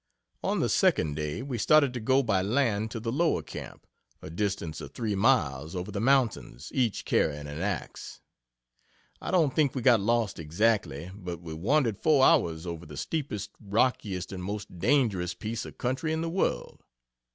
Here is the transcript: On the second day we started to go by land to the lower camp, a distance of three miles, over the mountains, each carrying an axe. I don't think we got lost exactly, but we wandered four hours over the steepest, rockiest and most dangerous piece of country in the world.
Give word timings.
On 0.43 0.61
the 0.61 0.67
second 0.67 1.15
day 1.15 1.43
we 1.43 1.59
started 1.59 1.93
to 1.93 1.99
go 1.99 2.23
by 2.23 2.41
land 2.41 2.89
to 2.89 2.99
the 2.99 3.11
lower 3.11 3.43
camp, 3.43 3.85
a 4.19 4.31
distance 4.31 4.81
of 4.81 4.95
three 4.95 5.13
miles, 5.13 5.75
over 5.75 5.91
the 5.91 6.01
mountains, 6.01 6.71
each 6.73 7.05
carrying 7.05 7.45
an 7.45 7.61
axe. 7.61 8.19
I 9.21 9.29
don't 9.29 9.55
think 9.55 9.75
we 9.75 9.83
got 9.83 9.99
lost 9.99 10.39
exactly, 10.39 11.11
but 11.13 11.39
we 11.39 11.53
wandered 11.53 11.99
four 12.01 12.25
hours 12.25 12.65
over 12.65 12.87
the 12.87 12.97
steepest, 12.97 13.51
rockiest 13.63 14.31
and 14.31 14.43
most 14.43 14.79
dangerous 14.79 15.35
piece 15.35 15.65
of 15.65 15.77
country 15.77 16.11
in 16.11 16.21
the 16.21 16.31
world. 16.31 16.83